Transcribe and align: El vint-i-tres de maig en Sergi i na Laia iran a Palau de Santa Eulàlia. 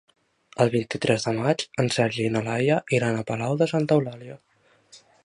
El 0.63 0.71
vint-i-tres 0.75 1.27
de 1.27 1.33
maig 1.41 1.65
en 1.83 1.91
Sergi 1.97 2.25
i 2.29 2.33
na 2.37 2.43
Laia 2.49 2.79
iran 3.01 3.21
a 3.21 3.27
Palau 3.29 3.61
de 3.63 3.71
Santa 3.75 3.99
Eulàlia. 4.01 4.43